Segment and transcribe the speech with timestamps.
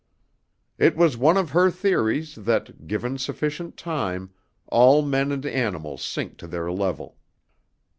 [0.79, 4.31] It was one of her theories that, given sufficient time,
[4.65, 7.17] all men and animals sink to their level.